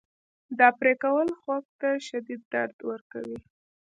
[0.59, 3.39] دا پرې کول خوک ته شدید درد ورکوي.